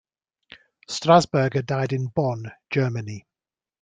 Strasburger 0.89 1.63
died 1.63 1.93
in 1.93 2.07
Bonn, 2.07 2.51
Germany. 2.71 3.27